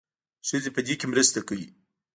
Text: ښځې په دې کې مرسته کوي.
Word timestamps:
ښځې 0.47 0.69
په 0.75 0.81
دې 0.87 0.93
کې 0.99 1.05
مرسته 1.13 1.39
کوي. 1.47 1.67